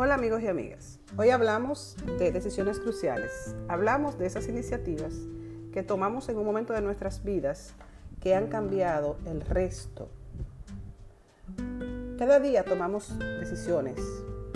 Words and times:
Hola 0.00 0.14
amigos 0.14 0.44
y 0.44 0.46
amigas. 0.46 1.00
Hoy 1.16 1.30
hablamos 1.30 1.96
de 2.20 2.30
decisiones 2.30 2.78
cruciales. 2.78 3.56
Hablamos 3.66 4.16
de 4.16 4.26
esas 4.26 4.46
iniciativas 4.46 5.12
que 5.72 5.82
tomamos 5.82 6.28
en 6.28 6.38
un 6.38 6.46
momento 6.46 6.72
de 6.72 6.82
nuestras 6.82 7.24
vidas 7.24 7.74
que 8.20 8.32
han 8.36 8.46
cambiado 8.46 9.16
el 9.26 9.40
resto. 9.40 10.08
Cada 12.16 12.38
día 12.38 12.64
tomamos 12.64 13.18
decisiones, 13.40 14.00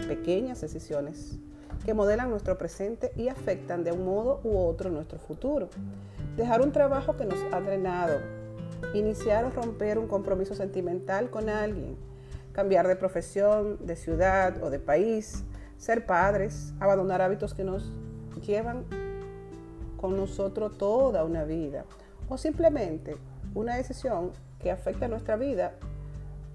pequeñas 0.06 0.60
decisiones, 0.60 1.40
que 1.84 1.92
modelan 1.92 2.30
nuestro 2.30 2.56
presente 2.56 3.10
y 3.16 3.26
afectan 3.26 3.82
de 3.82 3.90
un 3.90 4.04
modo 4.04 4.40
u 4.44 4.56
otro 4.56 4.90
nuestro 4.90 5.18
futuro. 5.18 5.70
Dejar 6.36 6.62
un 6.62 6.70
trabajo 6.70 7.16
que 7.16 7.24
nos 7.24 7.40
ha 7.52 7.60
drenado, 7.60 8.20
iniciar 8.94 9.44
o 9.44 9.50
romper 9.50 9.98
un 9.98 10.06
compromiso 10.06 10.54
sentimental 10.54 11.30
con 11.30 11.48
alguien, 11.48 11.96
cambiar 12.52 12.86
de 12.86 12.96
profesión, 12.96 13.78
de 13.84 13.96
ciudad 13.96 14.62
o 14.62 14.70
de 14.70 14.78
país, 14.78 15.44
ser 15.76 16.06
padres, 16.06 16.74
abandonar 16.80 17.22
hábitos 17.22 17.54
que 17.54 17.64
nos 17.64 17.92
llevan 18.46 18.84
con 19.96 20.16
nosotros 20.16 20.76
toda 20.78 21.24
una 21.24 21.44
vida 21.44 21.84
o 22.28 22.36
simplemente 22.36 23.16
una 23.54 23.76
decisión 23.76 24.32
que 24.58 24.70
afecta 24.70 25.08
nuestra 25.08 25.36
vida 25.36 25.74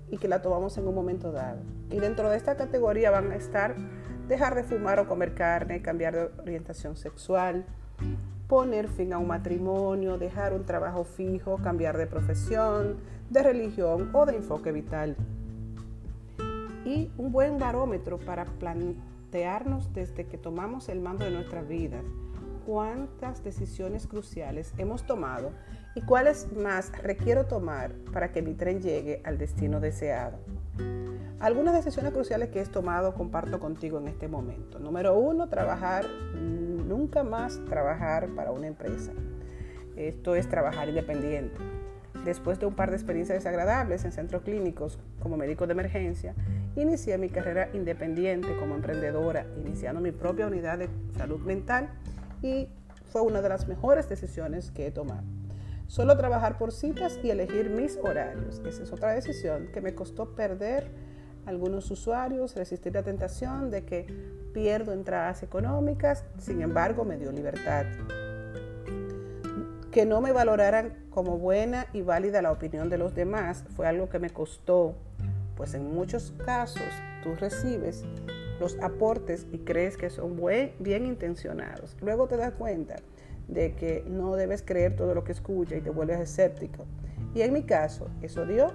y 0.10 0.18
que 0.18 0.28
la 0.28 0.42
tomamos 0.42 0.78
en 0.78 0.88
un 0.88 0.96
momento 0.96 1.32
dado. 1.32 1.60
Y 1.92 2.00
dentro 2.00 2.30
de 2.30 2.38
esta 2.38 2.56
categoría 2.56 3.12
van 3.12 3.32
a 3.32 3.36
estar 3.36 3.76
dejar 4.28 4.56
de 4.56 4.64
fumar 4.64 5.00
o 5.00 5.08
comer 5.08 5.34
carne, 5.34 5.82
cambiar 5.82 6.14
de 6.16 6.42
orientación 6.42 6.96
sexual, 6.96 7.66
poner 8.48 8.88
fin 8.88 9.14
a 9.14 9.18
un 9.18 9.28
matrimonio, 9.28 10.18
dejar 10.18 10.54
un 10.54 10.66
trabajo 10.66 11.04
fijo, 11.04 11.58
cambiar 11.58 11.98
de 11.98 12.08
profesión, 12.08 12.98
de 13.30 13.44
religión 13.44 14.10
o 14.14 14.26
de 14.26 14.38
enfoque 14.38 14.72
vital 14.72 15.16
y 16.88 17.12
un 17.18 17.34
buen 17.34 17.60
barómetro 17.60 18.18
para 18.18 18.46
plantearnos 18.46 19.92
desde 19.94 20.26
que 20.26 20.38
tomamos 20.38 20.88
el 20.88 21.02
mando 21.02 21.26
de 21.26 21.32
nuestras 21.32 21.68
vidas 21.68 22.06
cuántas 22.66 23.44
decisiones 23.44 24.08
cruciales 24.08 24.74
hemos 24.78 25.04
tomado 25.04 25.52
y 25.96 26.02
cuáles 26.02 26.52
más 26.54 26.92
requiero 27.04 27.46
tomar 27.46 27.94
para 28.14 28.32
que 28.32 28.42
mi 28.42 28.54
tren 28.54 28.82
llegue 28.82 29.22
al 29.26 29.38
destino 29.38 29.82
deseado. 29.82 30.38
Algunas 31.42 31.74
decisiones 31.74 32.14
cruciales 32.14 32.50
que 32.50 32.62
he 32.62 32.66
tomado 32.66 33.14
comparto 33.14 33.60
contigo 33.60 34.00
en 34.00 34.08
este 34.08 34.30
momento. 34.30 34.80
Número 34.80 35.18
uno, 35.18 35.50
trabajar, 35.50 36.06
nunca 36.36 37.24
más 37.24 37.60
trabajar 37.66 38.30
para 38.30 38.52
una 38.52 38.68
empresa. 38.68 39.12
Esto 39.98 40.36
es 40.36 40.48
trabajar 40.48 40.88
independiente. 40.88 41.58
Después 42.26 42.60
de 42.60 42.66
un 42.66 42.76
par 42.76 42.90
de 42.90 42.98
experiencias 42.98 43.38
desagradables 43.38 44.04
en 44.06 44.12
centros 44.12 44.42
clínicos 44.42 45.00
como 45.22 45.38
médico 45.38 45.66
de 45.66 45.74
emergencia, 45.74 46.36
inicié 46.76 47.18
mi 47.18 47.30
carrera 47.30 47.70
independiente 47.74 48.56
como 48.58 48.76
emprendedora, 48.76 49.46
iniciando 49.66 50.02
mi 50.02 50.12
propia 50.12 50.48
unidad 50.48 50.78
de 50.78 50.90
salud 51.18 51.40
mental 51.42 51.90
y 52.42 52.68
fue 53.12 53.22
una 53.22 53.42
de 53.42 53.50
las 53.50 53.68
mejores 53.68 54.10
decisiones 54.10 54.72
que 54.72 54.88
he 54.88 54.92
tomado. 54.92 55.24
Solo 55.88 56.18
trabajar 56.18 56.58
por 56.58 56.74
citas 56.74 57.18
y 57.24 57.32
elegir 57.32 57.70
mis 57.70 57.98
horarios. 57.98 58.62
Esa 58.66 58.84
es 58.84 58.92
otra 58.92 59.14
decisión 59.14 59.70
que 59.74 59.80
me 59.80 59.96
costó 59.96 60.36
perder 60.36 60.92
algunos 61.46 61.90
usuarios, 61.90 62.56
resistir 62.56 62.94
la 62.94 63.04
tentación 63.04 63.72
de 63.72 63.86
que 63.86 64.06
pierdo 64.54 64.92
entradas 64.92 65.44
económicas, 65.44 66.26
sin 66.38 66.62
embargo 66.62 67.06
me 67.06 67.18
dio 67.18 67.32
libertad. 67.32 67.86
Que 69.98 70.06
no 70.06 70.22
me 70.22 70.32
valoraran 70.32 70.94
como 71.10 71.40
buena 71.40 71.88
y 71.92 72.04
válida 72.04 72.44
la 72.44 72.52
opinión 72.52 72.88
de 72.88 73.00
los 73.00 73.16
demás 73.16 73.64
fue 73.76 73.88
algo 73.88 74.10
que 74.10 74.20
me 74.20 74.30
costó 74.30 74.94
pues 75.56 75.74
en 75.74 75.92
muchos 75.92 76.36
casos 76.46 76.84
tú 77.24 77.34
recibes 77.34 78.06
los 78.60 78.78
aportes 78.84 79.48
y 79.52 79.58
crees 79.58 79.98
que 79.98 80.12
son 80.12 80.40
bien 80.78 81.08
intencionados. 81.08 81.98
Luego 82.00 82.28
te 82.28 82.38
das 82.38 82.54
cuenta 82.54 82.98
de 83.48 83.74
que 83.74 84.06
no 84.08 84.36
debes 84.36 84.62
creer 84.62 84.96
todo 84.96 85.16
lo 85.16 85.24
que 85.24 85.32
escuchas 85.32 85.80
y 85.80 85.82
te 85.82 85.90
vuelves 85.90 86.20
escéptico. 86.20 86.86
Y 87.34 87.42
en 87.42 87.52
mi 87.52 87.64
caso, 87.64 88.08
eso 88.22 88.46
dio 88.46 88.74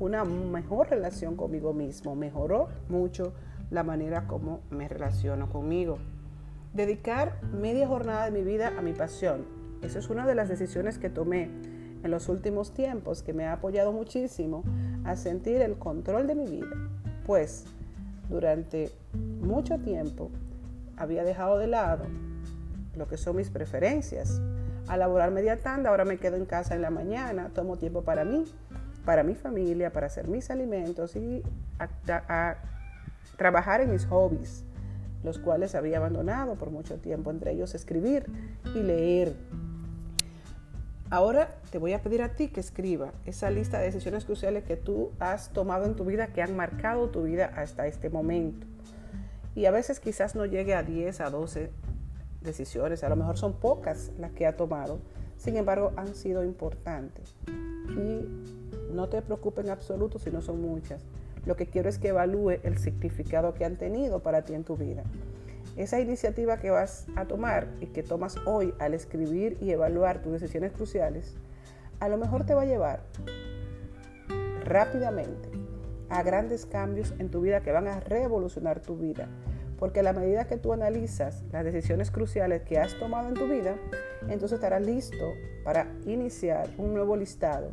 una 0.00 0.24
mejor 0.24 0.88
relación 0.88 1.36
conmigo 1.36 1.74
mismo, 1.74 2.16
mejoró 2.16 2.68
mucho 2.88 3.34
la 3.68 3.82
manera 3.82 4.26
como 4.26 4.62
me 4.70 4.88
relaciono 4.88 5.50
conmigo. 5.50 5.98
Dedicar 6.72 7.38
media 7.52 7.86
jornada 7.86 8.24
de 8.24 8.30
mi 8.30 8.42
vida 8.42 8.72
a 8.78 8.80
mi 8.80 8.94
pasión, 8.94 9.62
eso 9.84 9.98
es 9.98 10.10
una 10.10 10.26
de 10.26 10.34
las 10.34 10.48
decisiones 10.48 10.98
que 10.98 11.10
tomé 11.10 11.50
en 12.02 12.10
los 12.10 12.28
últimos 12.28 12.74
tiempos 12.74 13.22
que 13.22 13.32
me 13.32 13.46
ha 13.46 13.54
apoyado 13.54 13.92
muchísimo 13.92 14.62
a 15.04 15.16
sentir 15.16 15.60
el 15.62 15.76
control 15.76 16.26
de 16.26 16.34
mi 16.34 16.46
vida, 16.46 16.76
pues 17.26 17.64
durante 18.28 18.90
mucho 19.40 19.78
tiempo 19.78 20.30
había 20.96 21.24
dejado 21.24 21.58
de 21.58 21.66
lado 21.66 22.04
lo 22.96 23.08
que 23.08 23.16
son 23.16 23.36
mis 23.36 23.50
preferencias. 23.50 24.40
Al 24.86 25.00
laborar 25.00 25.30
media 25.30 25.58
tanda, 25.58 25.90
ahora 25.90 26.04
me 26.04 26.18
quedo 26.18 26.36
en 26.36 26.44
casa 26.44 26.74
en 26.74 26.82
la 26.82 26.90
mañana, 26.90 27.50
tomo 27.54 27.76
tiempo 27.76 28.02
para 28.02 28.24
mí, 28.24 28.44
para 29.04 29.22
mi 29.22 29.34
familia, 29.34 29.92
para 29.92 30.06
hacer 30.06 30.28
mis 30.28 30.50
alimentos 30.50 31.16
y 31.16 31.42
a, 31.78 32.56
trabajar 33.36 33.80
en 33.80 33.90
mis 33.90 34.06
hobbies, 34.06 34.64
los 35.22 35.38
cuales 35.38 35.74
había 35.74 35.98
abandonado 35.98 36.54
por 36.54 36.70
mucho 36.70 36.98
tiempo, 36.98 37.30
entre 37.30 37.52
ellos 37.52 37.74
escribir 37.74 38.26
y 38.74 38.82
leer. 38.82 39.34
Ahora 41.10 41.54
te 41.70 41.78
voy 41.78 41.92
a 41.92 42.02
pedir 42.02 42.22
a 42.22 42.30
ti 42.30 42.48
que 42.48 42.60
escriba 42.60 43.12
esa 43.26 43.50
lista 43.50 43.78
de 43.78 43.84
decisiones 43.84 44.24
cruciales 44.24 44.64
que 44.64 44.76
tú 44.76 45.10
has 45.20 45.50
tomado 45.50 45.84
en 45.84 45.94
tu 45.94 46.04
vida, 46.04 46.28
que 46.28 46.42
han 46.42 46.56
marcado 46.56 47.08
tu 47.08 47.24
vida 47.24 47.52
hasta 47.56 47.86
este 47.86 48.10
momento. 48.10 48.66
Y 49.54 49.66
a 49.66 49.70
veces 49.70 50.00
quizás 50.00 50.34
no 50.34 50.46
llegue 50.46 50.74
a 50.74 50.82
10, 50.82 51.20
a 51.20 51.30
12 51.30 51.70
decisiones, 52.40 53.04
a 53.04 53.08
lo 53.08 53.16
mejor 53.16 53.36
son 53.36 53.54
pocas 53.54 54.12
las 54.18 54.32
que 54.32 54.46
ha 54.46 54.56
tomado, 54.56 54.98
sin 55.36 55.56
embargo 55.56 55.92
han 55.96 56.14
sido 56.14 56.42
importantes. 56.42 57.34
Y 57.90 58.26
no 58.92 59.08
te 59.08 59.22
preocupes 59.22 59.64
en 59.64 59.70
absoluto 59.70 60.18
si 60.18 60.30
no 60.30 60.40
son 60.40 60.60
muchas. 60.60 61.02
Lo 61.46 61.56
que 61.56 61.66
quiero 61.66 61.88
es 61.88 61.98
que 61.98 62.08
evalúe 62.08 62.58
el 62.62 62.78
significado 62.78 63.54
que 63.54 63.64
han 63.64 63.76
tenido 63.76 64.20
para 64.20 64.42
ti 64.42 64.54
en 64.54 64.64
tu 64.64 64.76
vida. 64.76 65.04
Esa 65.76 66.00
iniciativa 66.00 66.58
que 66.58 66.70
vas 66.70 67.06
a 67.16 67.24
tomar 67.24 67.68
y 67.80 67.86
que 67.86 68.04
tomas 68.04 68.36
hoy 68.46 68.72
al 68.78 68.94
escribir 68.94 69.56
y 69.60 69.72
evaluar 69.72 70.22
tus 70.22 70.32
decisiones 70.32 70.72
cruciales, 70.72 71.34
a 71.98 72.08
lo 72.08 72.16
mejor 72.16 72.46
te 72.46 72.54
va 72.54 72.62
a 72.62 72.66
llevar 72.66 73.02
rápidamente 74.64 75.48
a 76.10 76.22
grandes 76.22 76.64
cambios 76.64 77.12
en 77.18 77.28
tu 77.28 77.40
vida 77.40 77.60
que 77.60 77.72
van 77.72 77.88
a 77.88 77.98
revolucionar 77.98 78.80
tu 78.80 78.96
vida. 78.96 79.28
Porque 79.76 80.00
a 80.00 80.02
la 80.04 80.12
medida 80.12 80.46
que 80.46 80.58
tú 80.58 80.72
analizas 80.72 81.42
las 81.50 81.64
decisiones 81.64 82.12
cruciales 82.12 82.62
que 82.62 82.78
has 82.78 82.96
tomado 83.00 83.28
en 83.28 83.34
tu 83.34 83.48
vida, 83.48 83.74
entonces 84.28 84.52
estarás 84.52 84.86
listo 84.86 85.32
para 85.64 85.88
iniciar 86.06 86.70
un 86.78 86.94
nuevo 86.94 87.16
listado 87.16 87.72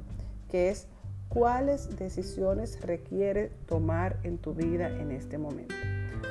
que 0.50 0.70
es 0.70 0.88
cuáles 1.30 1.96
decisiones 1.98 2.82
requiere 2.82 3.52
tomar 3.68 4.18
en 4.24 4.40
tu 4.40 4.56
vida 4.56 4.90
en 4.90 5.12
este 5.12 5.38
momento 5.38 5.76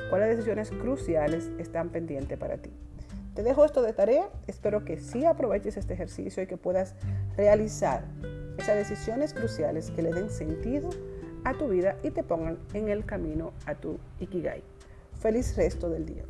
cuáles 0.09 0.29
decisiones 0.29 0.71
cruciales 0.71 1.49
están 1.57 1.89
pendientes 1.89 2.37
para 2.37 2.57
ti. 2.57 2.71
Te 3.33 3.43
dejo 3.43 3.63
esto 3.63 3.81
de 3.81 3.93
tarea, 3.93 4.29
espero 4.47 4.83
que 4.83 4.99
sí 4.99 5.25
aproveches 5.25 5.77
este 5.77 5.93
ejercicio 5.93 6.43
y 6.43 6.47
que 6.47 6.57
puedas 6.57 6.95
realizar 7.37 8.03
esas 8.57 8.75
decisiones 8.75 9.33
cruciales 9.33 9.89
que 9.91 10.01
le 10.01 10.11
den 10.11 10.29
sentido 10.29 10.89
a 11.45 11.53
tu 11.53 11.69
vida 11.69 11.97
y 12.03 12.11
te 12.11 12.23
pongan 12.23 12.59
en 12.73 12.89
el 12.89 13.05
camino 13.05 13.53
a 13.65 13.75
tu 13.75 13.99
Ikigai. 14.19 14.63
Feliz 15.19 15.55
resto 15.55 15.89
del 15.89 16.05
día. 16.05 16.23